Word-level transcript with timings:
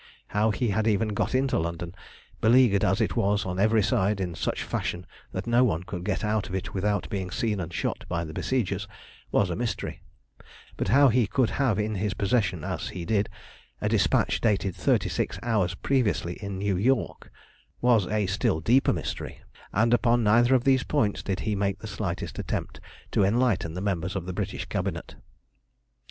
How 0.29 0.49
he 0.49 0.69
had 0.69 0.87
even 0.87 1.09
got 1.09 1.35
into 1.35 1.59
London, 1.59 1.93
beleaguered 2.41 2.83
as 2.83 3.01
it 3.01 3.15
was 3.15 3.45
on 3.45 3.59
every 3.59 3.83
side 3.83 4.19
in 4.19 4.33
such 4.33 4.63
fashion 4.63 5.05
that 5.31 5.45
no 5.45 5.63
one 5.63 5.83
could 5.83 6.03
get 6.03 6.23
out 6.25 6.49
of 6.49 6.55
it 6.55 6.73
without 6.73 7.07
being 7.11 7.29
seen 7.29 7.59
and 7.59 7.71
shot 7.71 8.05
by 8.09 8.23
the 8.25 8.33
besiegers, 8.33 8.87
was 9.31 9.51
a 9.51 9.55
mystery; 9.55 10.01
but 10.75 10.87
how 10.87 11.09
he 11.09 11.27
could 11.27 11.51
have 11.61 11.77
in 11.77 11.93
his 11.93 12.15
possession, 12.15 12.63
as 12.63 12.89
he 12.89 13.05
had, 13.13 13.29
a 13.79 13.89
despatch 13.89 14.41
dated 14.41 14.75
thirty 14.75 15.07
six 15.07 15.37
hours 15.43 15.75
previously 15.75 16.33
in 16.41 16.57
New 16.57 16.77
York 16.77 17.29
was 17.79 18.07
a 18.07 18.25
still 18.25 18.59
deeper 18.59 18.93
mystery; 18.93 19.43
and 19.71 19.93
upon 19.93 20.23
neither 20.23 20.55
of 20.55 20.63
these 20.63 20.81
points 20.81 21.21
did 21.21 21.41
he 21.41 21.53
make 21.53 21.77
the 21.77 21.85
slightest 21.85 22.39
attempt 22.39 22.79
to 23.11 23.23
enlighten 23.23 23.75
the 23.75 23.81
members 23.81 24.15
of 24.15 24.25
the 24.25 24.33
British 24.33 24.65
Cabinet. 24.65 25.13